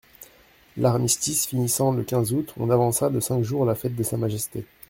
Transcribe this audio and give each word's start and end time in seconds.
L'armistice 0.77 1.45
finissant 1.45 1.91
le 1.91 2.01
quinze 2.01 2.33
août, 2.33 2.55
on 2.57 2.71
avança 2.71 3.11
de 3.11 3.19
cinq 3.19 3.43
jours 3.43 3.65
la 3.65 3.75
fête 3.75 3.95
de 3.95 4.01
Sa 4.01 4.17
Majesté. 4.17 4.65